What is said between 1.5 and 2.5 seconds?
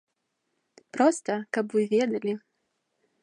каб вы ведалі.